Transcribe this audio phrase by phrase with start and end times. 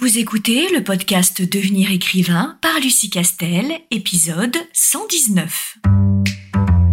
[0.00, 5.78] Vous écoutez le podcast Devenir écrivain par Lucie Castel, épisode 119.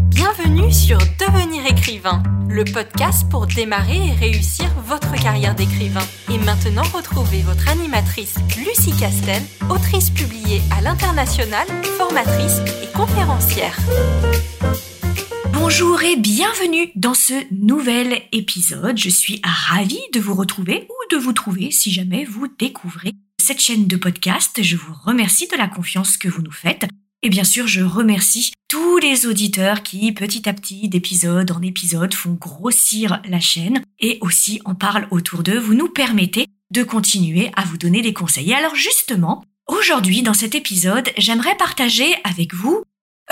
[0.10, 6.02] Bienvenue sur Devenir écrivain, le podcast pour démarrer et réussir votre carrière d'écrivain.
[6.34, 11.68] Et maintenant, retrouvez votre animatrice Lucie Castel, autrice publiée à l'international,
[12.00, 13.78] formatrice et conférencière.
[15.54, 18.98] Bonjour et bienvenue dans ce nouvel épisode.
[18.98, 23.12] Je suis ravie de vous retrouver ou de vous trouver si jamais vous découvrez
[23.42, 24.62] cette chaîne de podcast.
[24.62, 26.88] Je vous remercie de la confiance que vous nous faites.
[27.22, 32.14] Et bien sûr, je remercie tous les auditeurs qui, petit à petit, d'épisode en épisode,
[32.14, 35.60] font grossir la chaîne et aussi en parlent autour d'eux.
[35.60, 38.52] Vous nous permettez de continuer à vous donner des conseils.
[38.52, 42.84] Et alors justement, aujourd'hui, dans cet épisode, j'aimerais partager avec vous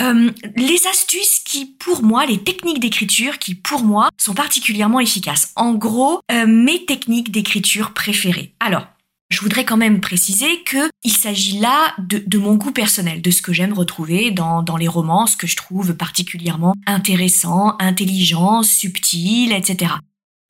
[0.02, 5.51] euh, les astuces qui, pour moi, les techniques d'écriture qui, pour moi, sont particulièrement efficaces.
[5.55, 8.53] En gros, euh, mes techniques d'écriture préférées.
[8.59, 8.87] Alors,
[9.29, 13.41] je voudrais quand même préciser que il s'agit là de, mon goût personnel, de ce
[13.41, 19.51] que j'aime retrouver dans, dans les romans, ce que je trouve particulièrement intéressant, intelligent, subtil,
[19.51, 19.93] etc.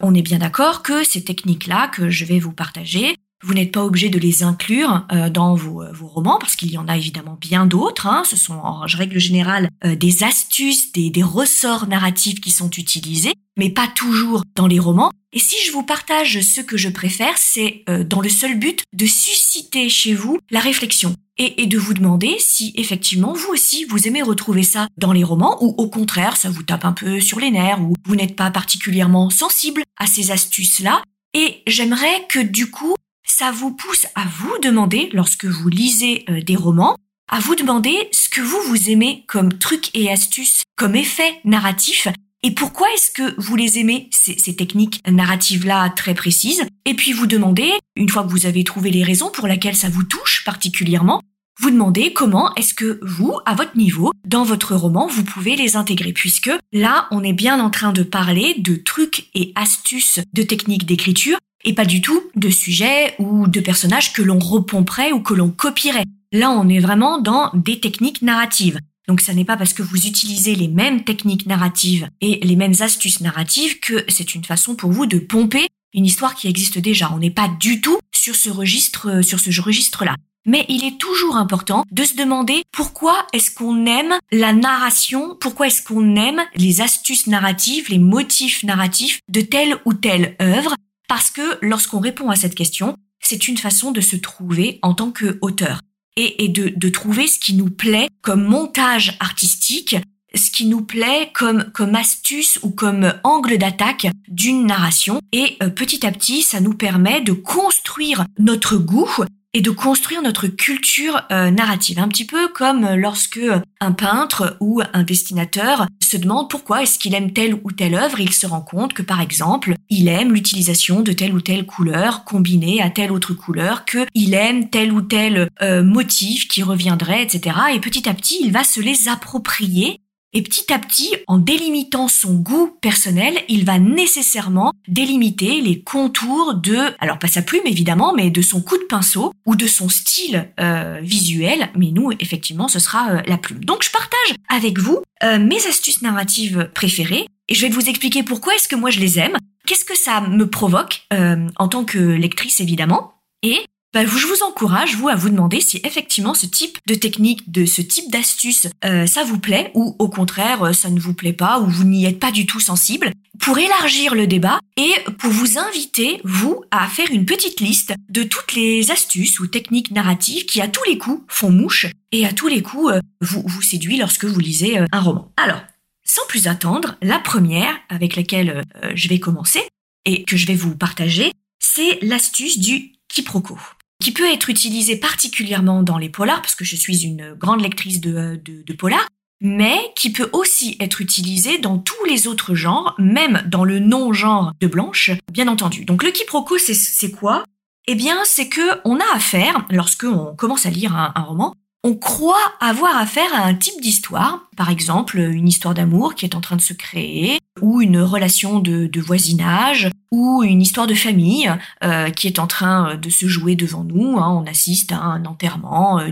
[0.02, 3.84] On est bien d'accord que ces techniques-là que je vais vous partager vous n'êtes pas
[3.84, 6.98] obligé de les inclure euh, dans vos, euh, vos, romans parce qu'il y en a
[6.98, 8.08] évidemment bien d'autres.
[8.08, 8.24] Hein.
[8.26, 13.34] Ce sont en règle générale euh, des astuces, des, des ressorts narratifs qui sont utilisés,
[13.58, 15.12] mais pas toujours dans les romans.
[15.34, 19.08] Et si je vous partage ce que je préfère, c'est dans le seul but de
[19.08, 24.08] susciter chez vous la réflexion et, et, de vous demander si effectivement vous aussi vous
[24.08, 27.40] aimez retrouver ça dans les romans ou au contraire ça vous tape un peu sur
[27.40, 31.02] les nerfs ou vous n'êtes pas particulièrement sensible à ces astuces-là.
[31.34, 32.94] Et j'aimerais que du coup
[33.36, 36.96] ça vous pousse à vous demander, lorsque vous lisez euh, des romans,
[37.32, 42.08] à vous demander ce que vous vous aimez comme trucs et astuces, comme effets narratifs,
[42.44, 47.12] et pourquoi est-ce que vous les aimez, ces, ces techniques narratives-là très précises, et puis
[47.12, 50.44] vous demandez, une fois que vous avez trouvé les raisons pour lesquelles ça vous touche
[50.46, 51.20] particulièrement,
[51.60, 55.76] vous demandez comment est-ce que vous, à votre niveau, dans votre roman, vous pouvez les
[55.76, 60.44] intégrer, puisque là, on est bien en train de parler de trucs et astuces de
[60.44, 65.22] techniques d'écriture et pas du tout de sujets ou de personnages que l'on repomperait ou
[65.22, 66.06] que l'on copierait.
[66.32, 68.80] Là, on est vraiment dans des techniques narratives.
[69.08, 72.76] Donc ça n'est pas parce que vous utilisez les mêmes techniques narratives et les mêmes
[72.80, 77.12] astuces narratives que c'est une façon pour vous de pomper une histoire qui existe déjà.
[77.14, 80.16] On n'est pas du tout sur ce registre, sur ce registre-là.
[80.46, 85.68] Mais il est toujours important de se demander pourquoi est-ce qu'on aime la narration, pourquoi
[85.68, 90.76] est-ce qu'on aime les astuces narratives, les motifs narratifs de telle ou telle œuvre,
[91.08, 95.12] parce que lorsqu'on répond à cette question, c'est une façon de se trouver en tant
[95.12, 95.80] qu'auteur
[96.16, 99.96] et, et de, trouver ce qui nous plaît comme montage artistique,
[100.36, 105.20] ce qui nous plaît comme, comme astuce ou comme angle d'attaque d'une narration.
[105.32, 109.10] Et euh, petit à petit, ça nous permet de construire notre goût
[109.54, 112.00] et de construire notre culture euh, narrative.
[112.00, 113.40] Un petit peu comme lorsque
[113.80, 118.20] un peintre ou un dessinateur se demande pourquoi est-ce qu'il aime telle ou telle œuvre,
[118.20, 122.24] il se rend compte que par exemple, il aime l'utilisation de telle ou telle couleur
[122.24, 127.24] combinée à telle autre couleur, que il aime tel ou tel euh, motif qui reviendrait,
[127.24, 127.56] etc.
[127.74, 130.00] Et petit à petit, il va se les approprier
[130.34, 136.56] et petit à petit, en délimitant son goût personnel, il va nécessairement délimiter les contours
[136.56, 139.90] de, alors pas sa plume évidemment, mais de son coup de pinceau ou de son
[139.90, 141.70] style euh, visuel.
[141.76, 143.64] Mais nous, effectivement, ce sera euh, la plume.
[143.64, 148.24] Donc je partage avec vous euh, mes astuces narratives préférées et je vais vous expliquer
[148.24, 149.38] pourquoi est-ce que moi je les aime,
[149.68, 153.14] qu'est-ce que ça me provoque en tant que lectrice évidemment,
[153.44, 153.60] et
[153.94, 157.66] bah, je vous encourage, vous, à vous demander si effectivement ce type de technique, de
[157.66, 161.34] ce type d'astuce, euh, ça vous plaît ou au contraire, euh, ça ne vous plaît
[161.34, 165.30] pas ou vous n'y êtes pas du tout sensible, pour élargir le débat et pour
[165.30, 170.46] vous inviter, vous, à faire une petite liste de toutes les astuces ou techniques narratives
[170.46, 173.62] qui, à tous les coups, font mouche et à tous les coups, euh, vous, vous
[173.62, 175.32] séduit lorsque vous lisez un roman.
[175.38, 175.62] Alors,
[176.04, 178.64] sans plus attendre, la première avec laquelle
[178.94, 179.62] je vais commencer
[180.06, 183.58] et que je vais vous partager, c'est l'astuce du quiproquo
[184.04, 188.02] qui peut être utilisé particulièrement dans les polars, parce que je suis une grande lectrice
[188.02, 189.08] de, de, polars,
[189.40, 194.52] mais qui peut aussi être utilisé dans tous les autres genres, même dans le non-genre
[194.60, 195.86] de blanche, bien entendu.
[195.86, 197.46] Donc le quiproquo, c'est quoi?
[197.88, 201.54] Eh bien, c'est que on a affaire, lorsque on commence à lire un roman,
[201.86, 206.36] on croit avoir affaire à un type d'histoire, par exemple une histoire d'amour qui est
[206.36, 211.52] en train de se créer, ou une relation de, voisinage, ou une histoire de famille
[211.84, 214.18] euh, qui est en train de se jouer devant nous.
[214.18, 214.30] Hein.
[214.30, 216.10] On assiste à un enterrement euh,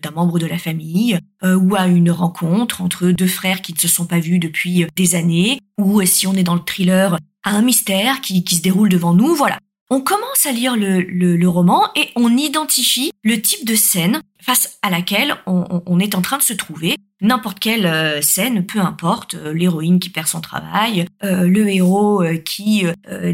[0.00, 3.78] d'un membre de la famille, euh, ou à une rencontre entre deux frères qui ne
[3.78, 7.50] se sont pas vus depuis des années, ou si on est dans le thriller, à
[7.50, 9.34] un mystère qui, qui se déroule devant nous.
[9.34, 9.58] Voilà.
[9.90, 14.88] On commence à lire le, roman et on identifie le type de scène face à
[14.88, 16.96] laquelle on, est en train de se trouver.
[17.20, 22.24] N'importe quelle euh, scène, peu importe, euh, l'héroïne qui perd son travail, euh, le héros
[22.46, 22.84] qui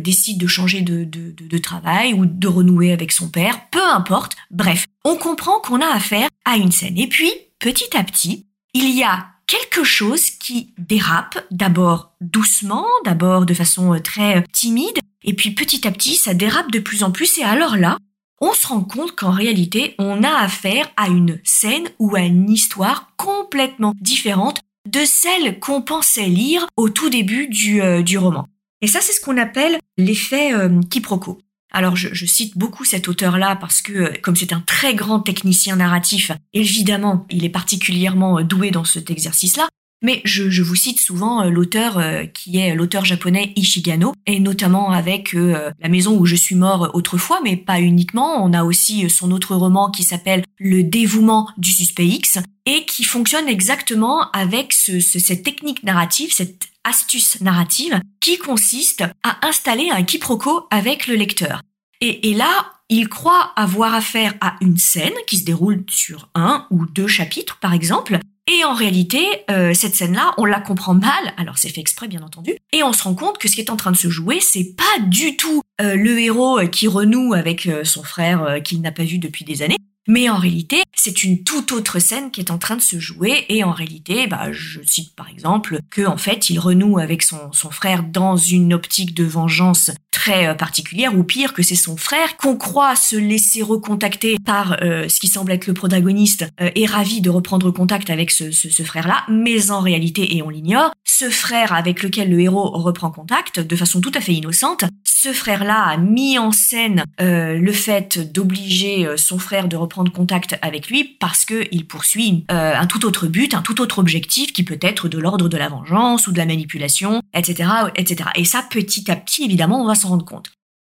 [0.00, 4.37] décide de changer de, de, travail ou de renouer avec son père, peu importe.
[4.50, 6.99] Bref, on comprend qu'on a affaire à une scène.
[6.99, 7.31] Et puis,
[7.61, 13.99] petit à petit, il y a quelque chose qui dérape, d'abord doucement, d'abord de façon
[14.03, 17.38] très timide, et puis petit à petit, ça dérape de plus en plus.
[17.38, 17.99] Et alors là,
[18.40, 22.50] on se rend compte qu'en réalité, on a affaire à une scène ou à une
[22.50, 28.49] histoire complètement différente de celle qu'on pensait lire au tout début du, euh, roman.
[28.82, 31.38] Et ça, c'est ce qu'on appelle l'effet euh, quiproquo.
[31.72, 35.76] Alors, je, cite beaucoup cet auteur-là parce que, euh, comme c'est un très grand technicien
[35.76, 39.69] narratif, évidemment, il est particulièrement doué dans cet exercice-là.
[40.02, 44.90] Mais je, vous cite souvent euh, l'auteur euh, qui est l'auteur japonais Ishigano, et notamment
[44.90, 48.44] avec euh, La maison où je suis mort autrefois, mais pas uniquement.
[48.44, 53.04] On a aussi son autre roman qui s'appelle Le dévouement du suspect X, et qui
[53.04, 60.66] fonctionne exactement avec cette technique narrative, cette astuce narrative, qui consiste à installer un quiproquo
[60.70, 61.62] avec le lecteur.
[62.00, 66.66] Et, et là, il croit avoir affaire à une scène qui se déroule sur un
[66.70, 71.34] ou deux chapitres, par exemple, et en réalité, euh, cette scène-là, on la comprend mal.
[71.37, 72.54] Alors c'est fait exprès, bien entendu.
[72.72, 74.76] Et on se rend compte que ce qui est en train de se jouer, c'est
[74.76, 79.02] pas du tout euh, le héros qui renoue avec euh, son frère qu'il n'a pas
[79.02, 79.78] vu depuis des années.
[80.08, 83.44] Mais en réalité, c'est une toute autre scène qui est en train de se jouer.
[83.48, 87.70] Et en réalité, bah, je cite par exemple que en fait, il renoue avec son
[87.72, 89.90] frère dans une optique de vengeance
[90.28, 95.08] euh, particulière, ou pire, que c'est son frère qu'on croit se laisser recontacter par euh,
[95.08, 98.82] ce qui semble être le protagoniste, euh, est ravi de reprendre contact avec ce, ce,
[98.82, 103.61] frère-là, mais en réalité, et on l'ignore, ce frère avec lequel le héros reprend contact
[103.61, 108.32] de façon tout à fait innocente, ce frère-là a mis en scène euh, le fait
[108.32, 113.55] d'obliger son frère de reprendre contact avec lui parce qu'il poursuit un tout autre but,
[113.55, 116.46] un tout autre objectif qui peut être de l'ordre de la vengeance ou de la
[116.46, 118.31] manipulation, etc., etc.
[118.37, 120.15] Et ça, petit à petit, évidemment, on va s'en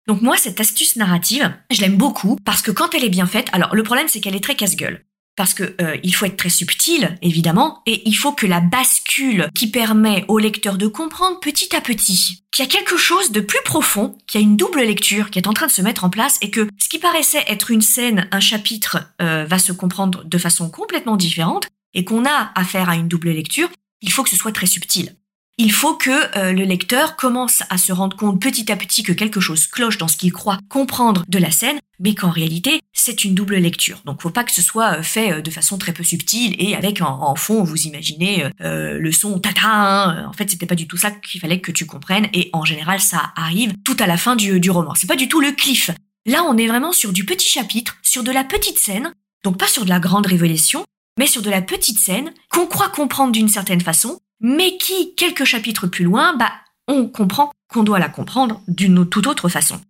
[0.07, 3.49] Donc moi, cette astuce narrative, je l'aime beaucoup parce que quand elle est bien faite,
[3.53, 5.05] alors le problème c'est qu'elle est très casse-gueule.
[5.37, 9.49] Parce que euh, il faut être très subtil, évidemment, et il faut que la bascule
[9.55, 13.41] qui permet au lecteur de comprendre petit à petit qu'il y a quelque chose de
[13.41, 16.03] plus profond, qu'il y a une double lecture qui est en train de se mettre
[16.03, 19.73] en place, et que ce qui paraissait être une scène, un chapitre, euh, va se
[19.73, 23.69] comprendre de façon complètement différente, et qu'on a affaire à une double lecture,
[24.01, 25.15] il faut que ce soit très subtil
[25.61, 29.13] il faut que euh, le lecteur commence à se rendre compte petit à petit que
[29.13, 33.25] quelque chose cloche dans ce qu'il croit comprendre de la scène, mais qu'en réalité c'est
[33.25, 34.01] une double lecture.
[34.05, 36.77] Donc faut pas que ce soit euh, fait euh, de façon très peu subtile et
[36.77, 39.67] avec en, fond vous imaginez le son tata.
[39.67, 40.27] Hein.
[40.29, 43.01] En fait c'était pas du tout ça qu'il fallait que tu comprennes et en général
[43.01, 44.95] ça arrive tout à la fin du, du roman.
[44.95, 45.91] C'est pas du tout le cliff.
[46.25, 49.13] Là on est vraiment sur du petit chapitre, sur de la petite scène,
[49.45, 50.85] donc pas sur de la grande révélation,
[51.19, 55.45] mais sur de la petite scène qu'on croit comprendre d'une certaine façon mais qui, quelques
[55.45, 56.53] chapitres plus loin, bah,
[56.87, 59.81] on comprend qu'on doit la comprendre d'une toute autre façon.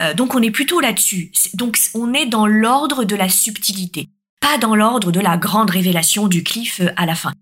[0.00, 1.32] Euh, donc on est plutôt là-dessus.
[1.54, 4.08] Donc on est dans l'ordre de la subtilité,
[4.40, 7.32] pas dans l'ordre de la grande révélation du cliff euh, à la fin.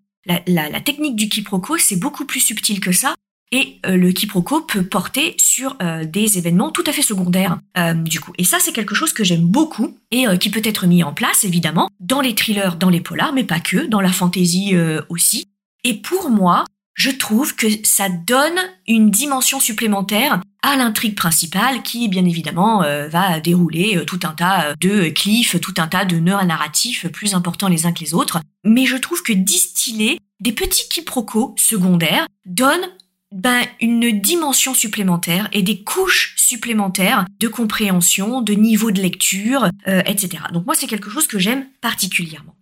[0.49, 3.15] La, technique du quiproquo, c'est beaucoup plus subtil que ça,
[3.53, 7.61] et euh, le quiproquo peut porter sur des événements tout à fait secondaires
[7.95, 8.33] du coup.
[8.37, 11.45] Et ça, c'est quelque chose que j'aime beaucoup et qui peut être mis en place
[11.45, 14.75] évidemment dans les thrillers, dans les polars, mais pas que, dans la fantasy
[15.09, 15.47] aussi.
[15.87, 16.65] Et pour moi,
[16.95, 23.07] je trouve que ça donne une dimension supplémentaire à l'intrigue principale qui, bien évidemment, euh,
[23.07, 27.35] va dérouler euh, tout un tas de cliffs, tout un tas de nœuds narratifs plus
[27.35, 28.41] importants les uns que les autres.
[28.65, 32.83] Mais je trouve que distiller des petits quiproquos secondaires donne
[33.31, 40.03] ben, une dimension supplémentaire et des couches supplémentaires de compréhension, de niveau de lecture, euh,
[40.07, 40.43] etc.
[40.53, 42.56] Donc moi, c'est quelque chose que j'aime particulièrement.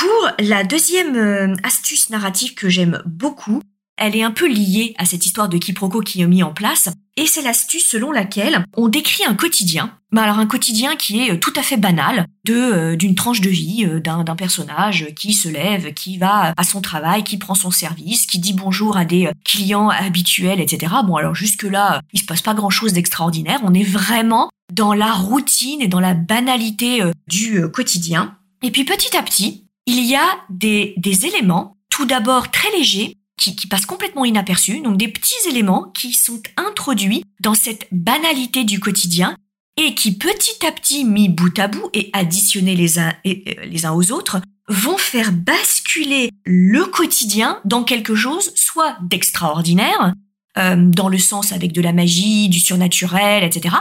[0.00, 3.60] Pour la deuxième euh, astuce narrative que j'aime beaucoup,
[3.98, 6.88] elle est un peu liée à cette histoire de quiproquo qui est mis en place,
[7.18, 11.32] et c'est l'astuce selon laquelle on décrit un quotidien, mais alors un quotidien qui est
[11.32, 15.50] euh, tout à fait banal, de euh, d'une tranche de vie d'un personnage qui se
[15.50, 19.28] lève, qui va à son travail, qui prend son service, qui dit bonjour à des
[19.44, 20.94] clients habituels, etc.
[21.04, 24.94] Bon alors jusque là, il se passe pas grand chose d'extraordinaire, on est vraiment dans
[24.94, 28.38] la routine et dans la banalité du quotidien.
[28.62, 33.66] Et puis petit à petit, il y a des, éléments, tout d'abord très légers, qui,
[33.66, 39.34] passent complètement inaperçus, donc des petits éléments qui sont introduits dans cette banalité du quotidien
[39.78, 43.86] et qui petit à petit, mis bout à bout et additionnés les uns, euh, les
[43.86, 50.12] uns aux autres, vont faire basculer le quotidien dans quelque chose soit d'extraordinaire,
[50.58, 53.76] euh, dans le sens avec de la magie, du surnaturel, etc.,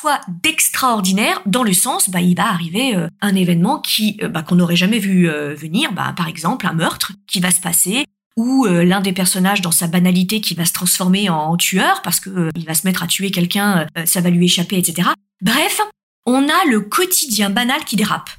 [0.00, 4.42] soit d'extraordinaire dans le sens bah il va arriver euh, un événement qui euh, bah,
[4.42, 5.92] qu'on n'aurait jamais vu euh, venir.
[5.92, 8.04] Bah par exemple un meurtre qui va se passer
[8.36, 12.48] ou l'un des personnages dans sa banalité qui va se transformer en, tueur parce que
[12.54, 15.08] il va se mettre à tuer quelqu'un ça va lui échapper etc
[15.42, 15.80] bref
[16.24, 18.30] on a le quotidien banal qui dérape.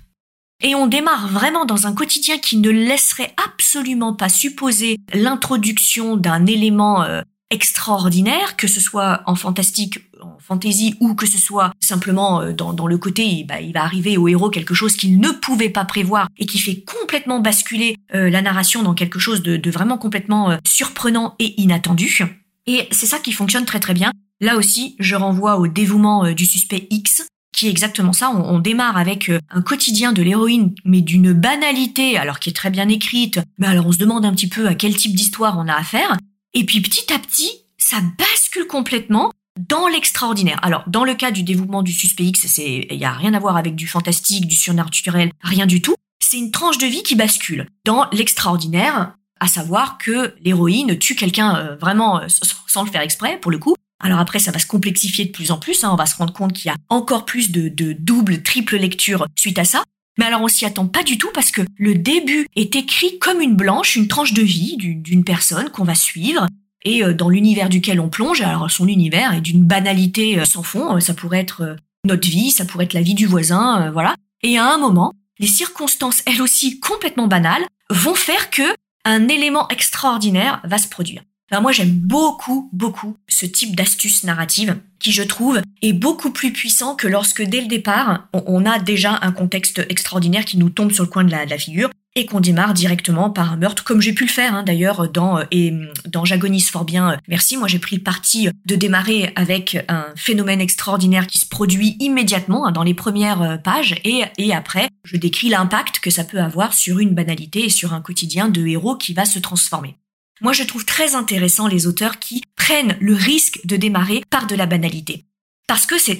[0.64, 6.46] Et on démarre vraiment dans un quotidien qui ne laisserait absolument pas supposer l'introduction d'un
[6.46, 7.06] élément
[7.52, 12.88] extraordinaire, que ce soit en fantastique, en fantasy, ou que ce soit simplement euh, dans,
[12.88, 16.28] le côté, bah, il va arriver au héros quelque chose qu'il ne pouvait pas prévoir
[16.38, 20.58] et qui fait complètement basculer euh, la narration dans quelque chose de, vraiment complètement euh,
[20.66, 22.24] surprenant et inattendu.
[22.66, 24.12] Et c'est ça qui fonctionne très très bien.
[24.40, 28.32] Là aussi, je renvoie au dévouement du suspect X, qui est exactement ça.
[28.32, 32.90] On, démarre avec un quotidien de l'héroïne, mais d'une banalité, alors qui est très bien
[32.90, 33.40] écrite.
[33.60, 36.18] Mais alors on se demande un petit peu à quel type d'histoire on a affaire.
[36.54, 40.60] Et puis petit à petit, ça bascule complètement dans l'extraordinaire.
[40.64, 43.58] Alors, dans le cas du dévouement du suspect X, il y a rien à voir
[43.58, 45.96] avec du fantastique, du surnaturel, rien du tout.
[46.20, 51.56] C'est une tranche de vie qui bascule dans l'extraordinaire, à savoir que l'héroïne tue quelqu'un
[51.56, 52.28] euh, vraiment euh,
[52.68, 53.76] sans le faire exprès, pour le coup.
[54.00, 55.84] Alors après, ça va se complexifier de plus en plus.
[55.84, 55.90] Hein.
[55.92, 59.60] on va se rendre compte qu'il y a encore plus de double, triple lecture suite
[59.60, 59.84] à ça.
[60.18, 63.42] Mais alors on s'y attend pas du tout parce que le début est écrit comme
[63.42, 66.48] une blanche, une tranche de vie d'une personne qu'on va suivre.
[66.84, 70.64] Et euh, dans l'univers duquel on plonge, alors son univers est d'une banalité euh, sans
[70.64, 71.76] fond, euh, ça pourrait être
[72.06, 74.16] notre vie, ça pourrait être la vie du voisin, voilà.
[74.42, 78.64] Et à un moment, les circonstances, elles aussi complètement banales, vont faire que
[79.06, 81.22] un élément extraordinaire va se produire
[81.60, 86.96] moi, j'aime beaucoup, beaucoup ce type d'astuce narrative qui, je trouve, est beaucoup plus puissant
[86.96, 91.04] que lorsque, dès le départ, on, a déjà un contexte extraordinaire qui nous tombe sur
[91.04, 94.26] le coin de la, figure et qu'on démarre directement par un meurtre, comme j'ai pu
[94.26, 95.74] le faire hein, d'ailleurs dans euh, et
[96.06, 97.12] dans J'agonise fort bien.
[97.12, 101.48] Euh, merci, moi j'ai pris le parti de démarrer avec un phénomène extraordinaire qui se
[101.48, 106.10] produit immédiatement hein, dans les premières euh, pages et, et après je décris l'impact que
[106.10, 109.40] ça peut avoir sur une banalité et sur un quotidien de héros qui va se
[109.40, 109.96] transformer.
[110.42, 114.56] Moi, je trouve très intéressant les auteurs qui prennent le risque de démarrer par de
[114.56, 115.26] la banalité.
[115.68, 116.20] Parce que c'est,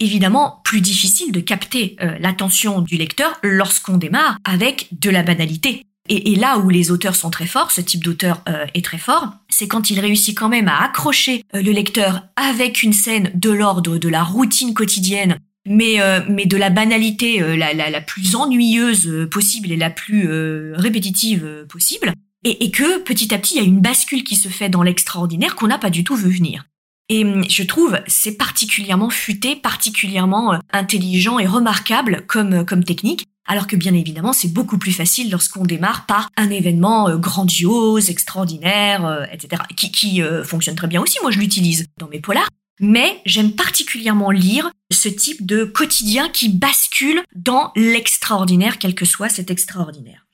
[0.00, 5.82] évidemment plus difficile de capter euh, l'attention du lecteur lorsqu'on démarre avec de la banalité.
[6.08, 9.32] Et, là où les auteurs sont très forts, ce type d'auteur euh, est très fort,
[9.48, 13.50] c'est quand il réussit quand même à accrocher euh, le lecteur avec une scène de
[13.50, 19.90] l'ordre de la routine quotidienne, mais, de la banalité la, plus ennuyeuse possible et la
[19.90, 20.28] plus
[20.74, 22.12] répétitive possible,
[22.46, 25.56] et, que petit à petit, il y a une bascule qui se fait dans l'extraordinaire
[25.56, 26.64] qu'on n'a pas du tout vu venir.
[27.08, 32.84] Et hum, je trouve c'est particulièrement futé, particulièrement euh, intelligent et remarquable comme, euh, comme
[32.84, 33.26] technique.
[33.48, 38.10] Alors que bien évidemment, c'est beaucoup plus facile lorsqu'on démarre par un événement euh, grandiose,
[38.10, 41.18] extraordinaire, etc., qui, qui fonctionne très bien aussi.
[41.22, 42.48] Moi, je l'utilise dans mes polars.
[42.80, 49.30] Mais j'aime particulièrement lire ce type de quotidien qui bascule dans l'extraordinaire, quel que soit
[49.30, 50.25] cet extraordinaire.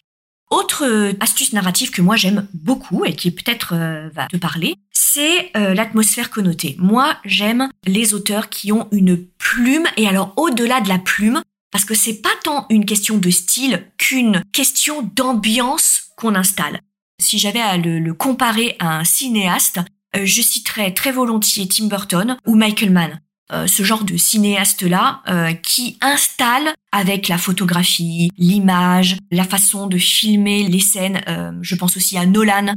[0.53, 4.75] Autre euh, astuce narrative que moi j'aime beaucoup et qui peut-être euh, va te parler,
[4.91, 6.77] c'est euh, l'atmosphère connotée.
[6.79, 11.41] Moi, j'aime les auteurs qui ont une plume et alors au-delà de la plume,
[11.71, 16.81] parce que c'est pas tant une question de style qu'une question d'ambiance qu'on installe.
[17.19, 19.81] Si j'avais à le, comparer à un cinéaste,
[20.15, 23.21] je citerais très volontiers Tim Burton ou Michael Mann.
[23.53, 29.99] Euh, ce genre de cinéaste-là euh, qui installe avec la photographie, l'image, la façon de
[29.99, 31.21] filmer les scènes.
[31.29, 32.75] Euh, je pense aussi à Nolan,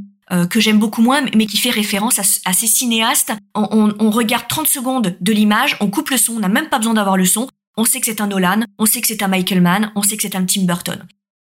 [0.50, 3.32] que j'aime beaucoup moins, mais qui fait référence à, ces cinéastes.
[3.54, 6.80] On, on, regarde 30 secondes de l'image, on coupe le son, on n'a même pas
[6.80, 7.48] besoin d'avoir le son.
[7.78, 10.18] On sait que c'est un Nolan, on sait que c'est un Michael Mann, on sait
[10.18, 11.06] que c'est un Tim Burton.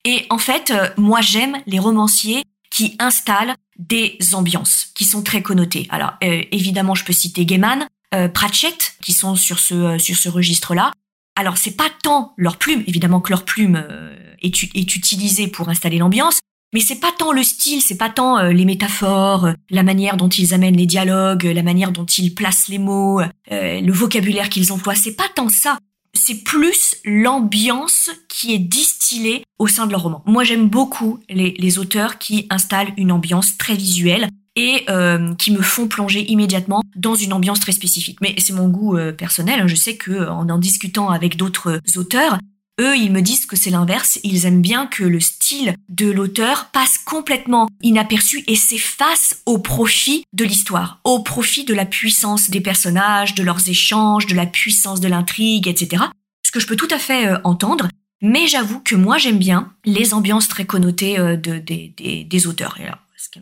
[0.06, 5.88] Et en fait, moi j'aime les romanciers qui installent des ambiances qui sont très connotées.
[5.90, 10.30] Alors évidemment, je peux citer Gaiman, euh, Pratchett qui sont sur ce euh, sur ce
[10.30, 10.92] registre-là.
[11.38, 15.70] Alors c'est pas tant leur plume, évidemment que leur plume euh, est, est utilisée pour
[15.70, 16.40] installer l'ambiance,
[16.74, 20.54] mais c'est pas tant le style, c'est pas tant les métaphores, la manière dont ils
[20.54, 25.16] amènent les dialogues, la manière dont ils placent les mots, le vocabulaire qu'ils emploient, c'est
[25.16, 25.78] pas tant ça.
[26.14, 30.24] C'est plus l'ambiance qui est distillée au sein de leur roman.
[30.26, 35.52] Moi j'aime beaucoup les, les auteurs qui installent une ambiance très visuelle, et euh, qui
[35.52, 38.20] me font plonger immédiatement dans une ambiance très spécifique.
[38.22, 39.62] Mais c'est mon goût euh, personnel.
[39.62, 39.68] Hein.
[39.68, 42.38] Je sais que en en discutant avec d'autres auteurs,
[42.80, 44.20] eux, ils me disent que c'est l'inverse.
[44.24, 50.26] Ils aiment bien que le style de l'auteur passe complètement inaperçu et s'efface au profit
[50.34, 55.00] de l'histoire, au profit de la puissance des personnages, de leurs échanges, de la puissance
[55.00, 56.04] de l'intrigue, etc.
[56.46, 57.88] Ce que je peux tout à fait euh, entendre.
[58.24, 62.78] Mais j'avoue que moi j'aime bien les ambiances très connotées de, des, auteurs.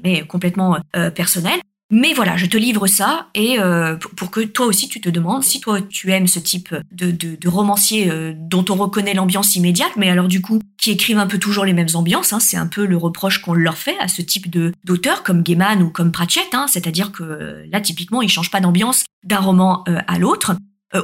[0.03, 1.59] Est complètement euh, personnel.
[1.91, 5.43] Mais voilà, je te livre ça et euh, pour que toi aussi tu te demandes
[5.43, 9.55] si toi tu aimes ce type de, de, de romancier euh, dont on reconnaît l'ambiance
[9.55, 12.31] immédiate, mais alors du coup qui écrivent un peu toujours les mêmes ambiances.
[12.31, 15.41] Hein, c'est un peu le reproche qu'on leur fait à ce type de d'auteurs comme
[15.41, 16.53] Gaiman ou comme Pratchett.
[16.53, 20.55] Hein, C'est-à-dire que là typiquement ils changent pas d'ambiance d'un roman à l'autre.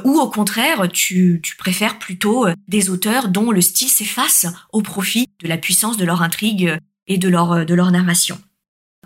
[0.04, 5.26] ou au contraire, tu, tu préfères plutôt des auteurs dont le style s'efface au profit
[5.42, 6.78] de la puissance de leur intrigue
[7.08, 8.38] et de leur, de leur narration.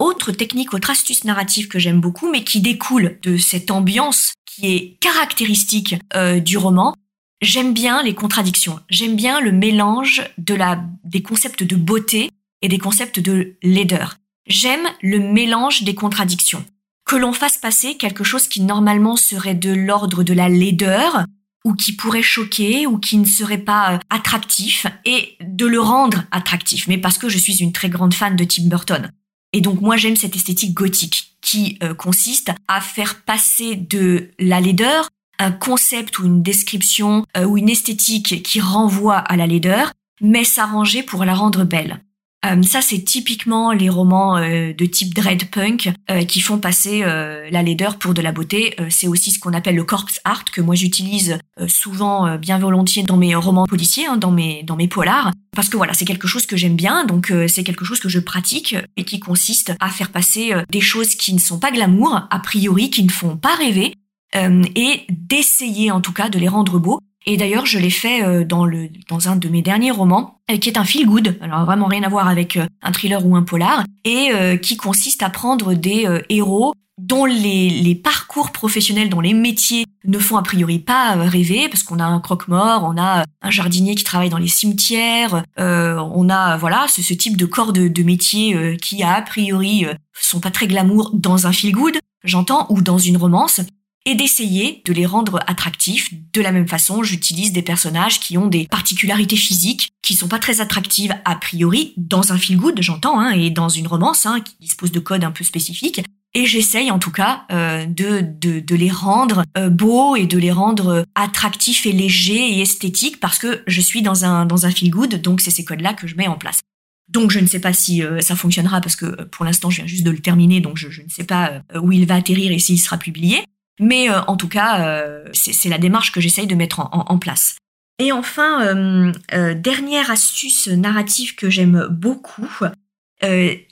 [0.00, 4.75] Autre technique, autre astuce narrative que j'aime beaucoup, mais qui découle de cette ambiance qui
[4.75, 6.95] est caractéristique euh, du roman,
[7.42, 8.80] j'aime bien les contradictions.
[8.88, 12.30] J'aime bien le mélange de la, des concepts de beauté
[12.62, 14.16] et des concepts de laideur.
[14.47, 16.64] J'aime le mélange des contradictions.
[17.04, 21.26] Que l'on fasse passer quelque chose qui normalement serait de l'ordre de la laideur,
[21.66, 26.25] ou qui pourrait choquer, ou qui ne serait pas euh, attractif, et de le rendre
[26.30, 26.88] attractif.
[26.88, 29.11] Mais parce que je suis une très grande fan de Tim Burton.
[29.52, 34.61] Et donc moi j'aime cette esthétique gothique qui euh, consiste à faire passer de la
[34.61, 39.92] laideur un concept ou une description euh, ou une esthétique qui renvoie à la laideur,
[40.21, 42.02] mais s'arranger pour la rendre belle.
[42.47, 47.62] Euh, ça, c'est typiquement les romans euh, de type dreadpunk euh, qui font passer la
[47.62, 48.75] laideur pour de la beauté.
[48.88, 53.16] c'est aussi ce qu'on appelle le corpse art que moi j'utilise souvent bien volontiers dans
[53.16, 56.47] mes romans policiers, hein, dans mes dans mes polars, parce que voilà, c'est quelque chose
[56.47, 60.11] que j'aime bien, donc c'est quelque chose que je pratique et qui consiste à faire
[60.11, 63.94] passer des choses qui ne sont pas glamour, a priori, qui ne font pas rêver,
[64.35, 68.44] et d'essayer en tout cas de les rendre beaux et d'ailleurs, je l'ai fait euh,
[68.44, 71.64] dans le dans un de mes derniers romans, euh, qui est un feel good, alors
[71.64, 74.30] vraiment rien à voir avec euh, un thriller ou un polar, et
[74.62, 80.36] qui consiste à prendre des héros dont les, parcours professionnels, dont les métiers ne font
[80.36, 84.30] a priori pas rêver, parce qu'on a un croque-mort, on a un jardinier qui travaille
[84.30, 89.20] dans les cimetières, on a voilà ce, type de corps de, de métier qui a
[89.20, 89.84] priori
[90.14, 93.60] sont pas très glamour dans un feel good, j'entends, ou dans une romance,
[94.07, 96.12] et d'essayer de les rendre attractifs.
[96.33, 100.38] De la même façon, j'utilise des personnages qui ont des particularités physiques qui sont pas
[100.38, 104.40] très attractives a priori dans un feel good, j'entends, hein, et dans une romance hein,
[104.40, 106.03] qui dispose de codes un peu spécifiques.
[106.33, 110.38] Et j'essaye en tout cas euh, de, de, de, les rendre euh, beaux et de
[110.38, 114.70] les rendre attractifs et légers et esthétiques parce que je suis dans un, dans un
[114.70, 116.61] feel good, donc c'est ces codes-là que je mets en place.
[117.09, 119.88] Donc je ne sais pas si euh, ça fonctionnera parce que pour l'instant je viens
[119.88, 122.61] juste de le terminer, donc je, je ne sais pas où il va atterrir et
[122.61, 123.42] s'il sera publié.
[123.81, 127.57] Mais euh, en tout cas, euh, c'est la démarche que j'essaye de mettre en, place.
[127.99, 132.49] Et enfin, euh, dernière astuce narrative que j'aime beaucoup,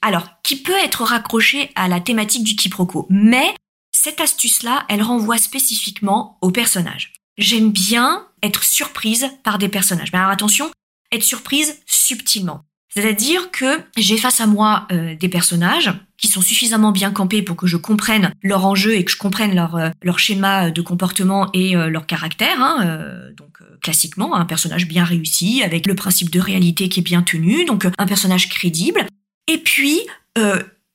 [0.02, 3.54] alors qui peut être raccrochée à la thématique du quiproquo, mais
[3.92, 7.14] cette astuce-là, elle renvoie spécifiquement aux personnages.
[7.36, 10.12] J'aime bien être surprise par des personnages.
[10.12, 10.70] Mais alors attention,
[11.12, 12.64] être surprise subtilement.
[13.00, 17.54] C'est-à-dire que j'ai face à moi euh, des personnages qui sont suffisamment bien campés pour
[17.54, 21.76] que je comprenne leur enjeu et que je comprenne leur, euh, schéma de comportement et
[21.76, 22.60] euh, leur caractère.
[22.60, 27.22] Hein, donc classiquement, un personnage bien réussi, avec le principe de réalité qui est bien
[27.22, 29.06] tenu, donc un personnage crédible.
[29.46, 30.00] Et puis,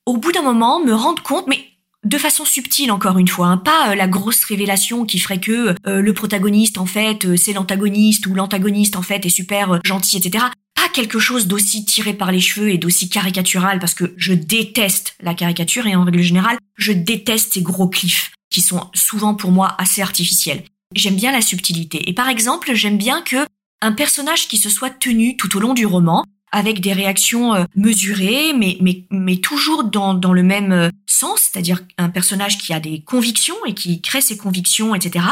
[0.04, 1.58] au bout d'un moment, me rendre compte, mais
[2.04, 6.12] de façon subtile encore une fois, hein, pas la grosse révélation qui ferait que le
[6.12, 10.46] protagoniste en fait c'est l'antagoniste ou l'antagoniste en fait est super gentil, etc
[10.94, 15.34] quelque chose d'aussi tiré par les cheveux et d'aussi caricatural parce que je déteste la
[15.34, 19.74] caricature et en règle générale, je déteste ces gros cliffs qui sont souvent pour moi
[19.78, 20.62] assez artificiels.
[20.94, 22.08] J'aime bien la subtilité.
[22.08, 23.44] Et par exemple, j'aime bien que
[23.82, 27.64] un personnage qui se soit tenu tout au long du roman avec des réactions euh,
[27.74, 33.56] mesurées, mais, toujours dans, le même euh, sens, c'est-à-dire un personnage qui a des convictions
[33.66, 35.26] et qui crée ses convictions, etc.,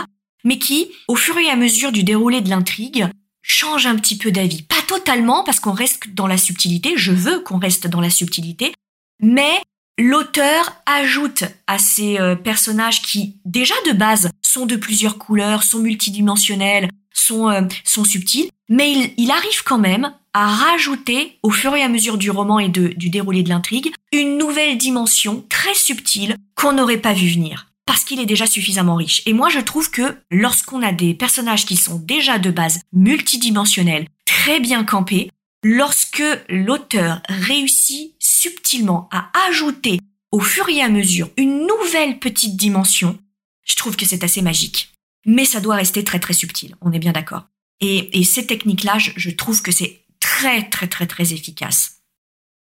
[0.45, 3.07] mais qui, au fur et à mesure du déroulé de l'intrigue,
[3.41, 4.63] change un petit peu d'avis.
[4.63, 8.75] Pas totalement, parce qu'on reste dans la subtilité, je veux qu'on reste dans la subtilité,
[9.21, 9.63] mais
[9.99, 15.79] l'auteur ajoute à ces euh, personnages qui, déjà de base, sont de plusieurs couleurs, sont
[15.79, 22.19] multidimensionnels, sont, subtils, mais il, arrive quand même à rajouter, au fur et à mesure
[22.19, 26.99] du roman et de, du déroulé de l'intrigue, une nouvelle dimension très subtile qu'on n'aurait
[26.99, 29.23] pas vu venir parce qu'il est déjà suffisamment riche.
[29.27, 34.07] Et moi, je trouve que lorsqu'on a des personnages qui sont déjà de base multidimensionnels,
[34.25, 35.31] très bien campés,
[35.63, 43.19] lorsque l'auteur réussit subtilement à ajouter au fur et à mesure une nouvelle petite dimension,
[43.65, 44.93] je trouve que c'est assez magique.
[45.27, 47.45] Mais ça doit rester très très subtil, on est bien d'accord.
[47.81, 50.02] Et, et ces techniques-là, je trouve que c'est
[50.43, 51.99] très très très très efficace.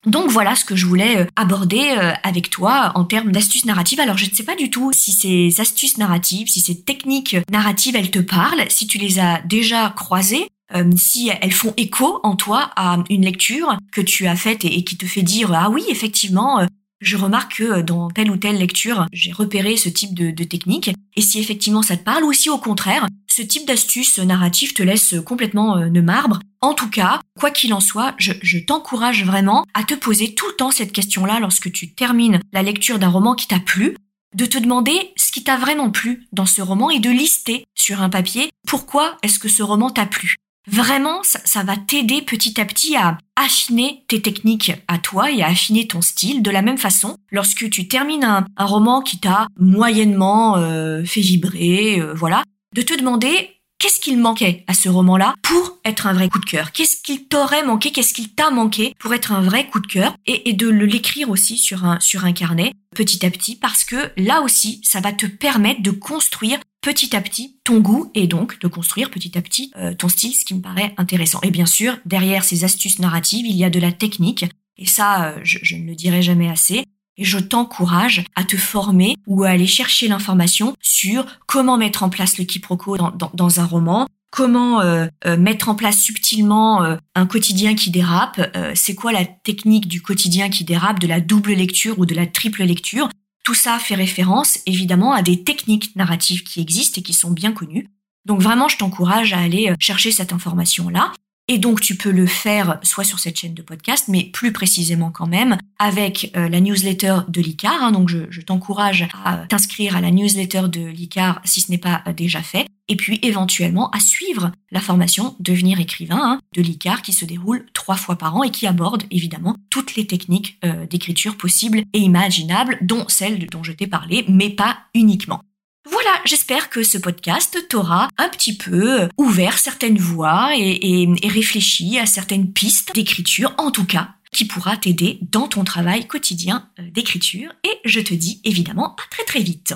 [0.05, 3.99] Donc voilà ce que je voulais euh, aborder euh, avec toi en termes d'astuces narratives.
[3.99, 7.97] Alors je ne sais pas du tout si ces astuces narratives, si ces techniques narratives,
[7.97, 12.37] elles te parlent, si tu les as déjà croisées, euh, si elles font écho en
[12.37, 15.83] toi à une lecture que tu as faite et, qui te fait dire ah oui
[15.89, 16.65] effectivement
[17.01, 20.91] je remarque que dans telle ou telle lecture, j'ai repéré ce type de, de technique,
[21.15, 24.81] et si effectivement ça te parle, ou si au contraire, ce type d'astuce narrative te
[24.81, 26.39] laisse complètement ne marbre.
[26.65, 30.55] En tout cas, quoi qu'il en soit, je, t'encourage vraiment à te poser tout le
[30.55, 33.95] temps cette question-là lorsque tu termines la lecture d'un roman qui t'a plu,
[34.33, 38.01] de te demander ce qui t'a vraiment plu dans ce roman et de lister sur
[38.01, 40.37] un papier pourquoi est-ce que ce roman t'a plu.
[40.67, 45.49] Vraiment, ça, va t'aider petit à petit à affiner tes techniques à toi et à
[45.49, 46.41] affiner ton style.
[46.41, 52.01] De la même façon, lorsque tu termines un, roman qui t'a moyennement euh, fait vibrer,
[52.01, 56.29] euh, voilà, de te demander qu'est-ce qu'il manquait à ce roman-là pour être un vrai
[56.29, 56.71] coup de cœur?
[56.71, 57.91] Qu'est-ce qu'il t'aurait manqué?
[57.91, 60.15] Qu'est-ce qu'il t'a manqué pour être un vrai coup de cœur?
[60.25, 61.99] Et, de l'écrire aussi sur un,
[62.33, 67.15] carnet petit à petit parce que là aussi, ça va te permettre de construire petit
[67.15, 70.45] à petit ton goût et donc de construire petit à petit euh, ton style, ce
[70.45, 71.39] qui me paraît intéressant.
[71.43, 74.45] Et bien sûr, derrière ces astuces narratives, il y a de la technique.
[74.77, 76.85] Et ça, euh, je ne le dirai jamais assez.
[77.17, 82.37] Je t'encourage à te former ou à aller chercher l'information sur comment mettre en place
[82.37, 87.25] le quiproquo dans, dans, un roman, comment euh, euh, mettre en place subtilement euh, un
[87.25, 88.41] quotidien qui dérape,
[88.75, 92.27] c'est quoi la technique du quotidien qui dérape, de la double lecture ou de la
[92.27, 93.07] triple lecture.
[93.45, 97.53] Tout ça fait référence évidemment à des techniques narratives qui existent et qui sont bien
[97.53, 97.89] connues.
[98.25, 101.13] Donc vraiment, je t'encourage à aller chercher cette information-là.
[101.47, 105.11] Et donc tu peux le faire soit sur cette chaîne de podcast, mais plus précisément
[105.11, 107.83] quand même avec euh, la newsletter de l'ICAR.
[107.83, 107.91] Hein.
[107.91, 112.13] donc je, t'encourage à t'inscrire à la newsletter de l'ICAR si ce n'est pas euh,
[112.13, 112.65] déjà fait.
[112.87, 117.65] Et puis éventuellement à suivre la formation Devenir écrivain hein, de l'ICAR qui se déroule
[117.73, 121.99] trois fois par an et qui aborde évidemment toutes les techniques euh, d'écriture possibles et
[121.99, 125.41] imaginables, dont celles dont je t'ai parlé, mais pas uniquement.
[125.87, 131.99] Voilà, j'espère que ce podcast t'aura un petit peu euh, ouvert certaines voies et, réfléchi
[131.99, 136.89] à certaines pistes d'écriture, en tout cas, qui pourra t'aider dans ton travail quotidien euh,
[136.89, 137.51] d'écriture.
[137.63, 139.75] Et je te dis évidemment à très très vite.